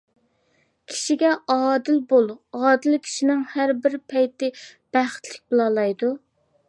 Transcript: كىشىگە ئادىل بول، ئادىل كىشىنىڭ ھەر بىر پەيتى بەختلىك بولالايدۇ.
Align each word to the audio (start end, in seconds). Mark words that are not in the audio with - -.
كىشىگە 0.93 1.33
ئادىل 1.55 1.99
بول، 2.13 2.25
ئادىل 2.61 2.97
كىشىنىڭ 3.03 3.43
ھەر 3.55 3.75
بىر 3.85 3.99
پەيتى 4.15 4.51
بەختلىك 4.99 5.43
بولالايدۇ. 5.53 6.15